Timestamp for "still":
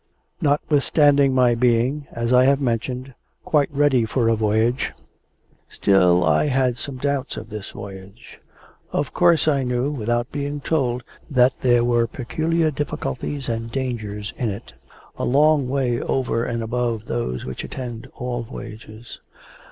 5.69-6.23